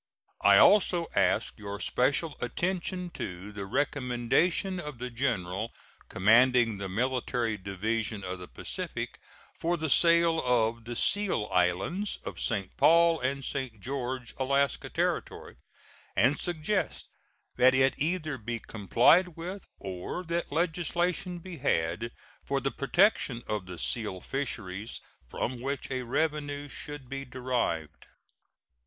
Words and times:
I 0.43 0.57
also 0.57 1.05
ask 1.15 1.59
your 1.59 1.79
special 1.79 2.35
attention 2.41 3.11
to 3.11 3.51
the 3.51 3.67
recommendation 3.67 4.79
of 4.79 4.97
the 4.97 5.11
general 5.11 5.73
commanding 6.09 6.79
the 6.79 6.89
Military 6.89 7.55
Division 7.55 8.23
of 8.23 8.39
the 8.39 8.47
Pacific 8.47 9.19
for 9.59 9.77
the 9.77 9.91
sale 9.91 10.41
of 10.43 10.85
the 10.85 10.95
seal 10.95 11.47
islands 11.51 12.17
of 12.25 12.39
St. 12.39 12.75
Paul 12.77 13.19
and 13.19 13.45
St. 13.45 13.79
George, 13.79 14.33
Alaska 14.39 14.89
Territory, 14.89 15.57
and 16.15 16.39
suggest 16.39 17.09
that 17.57 17.75
it 17.75 17.93
either 17.99 18.39
be 18.39 18.57
complied 18.57 19.37
with 19.37 19.67
or 19.77 20.23
that 20.23 20.51
legislation 20.51 21.37
be 21.37 21.57
had 21.57 22.11
for 22.43 22.59
the 22.59 22.71
protection 22.71 23.43
of 23.47 23.67
the 23.67 23.77
seal 23.77 24.19
fisheries 24.19 24.99
from 25.27 25.61
which 25.61 25.91
a 25.91 26.01
revenue 26.01 26.67
should 26.67 27.07
be 27.07 27.23
derived. 27.23 28.07